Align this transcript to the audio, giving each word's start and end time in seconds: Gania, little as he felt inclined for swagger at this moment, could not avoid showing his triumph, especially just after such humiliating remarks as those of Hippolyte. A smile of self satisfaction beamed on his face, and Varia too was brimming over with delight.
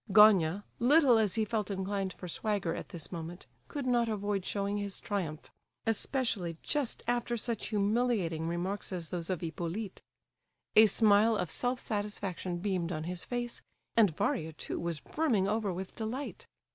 Gania, 0.11 0.63
little 0.79 1.19
as 1.19 1.35
he 1.35 1.45
felt 1.45 1.69
inclined 1.69 2.11
for 2.13 2.27
swagger 2.27 2.73
at 2.73 2.89
this 2.89 3.11
moment, 3.11 3.45
could 3.67 3.85
not 3.85 4.09
avoid 4.09 4.43
showing 4.43 4.77
his 4.79 4.99
triumph, 4.99 5.51
especially 5.85 6.57
just 6.63 7.03
after 7.07 7.37
such 7.37 7.67
humiliating 7.67 8.47
remarks 8.47 8.91
as 8.91 9.11
those 9.11 9.29
of 9.29 9.41
Hippolyte. 9.41 10.01
A 10.75 10.87
smile 10.87 11.35
of 11.37 11.51
self 11.51 11.77
satisfaction 11.79 12.57
beamed 12.57 12.91
on 12.91 13.03
his 13.03 13.23
face, 13.25 13.61
and 13.95 14.09
Varia 14.09 14.53
too 14.53 14.79
was 14.79 14.99
brimming 14.99 15.47
over 15.47 15.71
with 15.71 15.95
delight. 15.95 16.47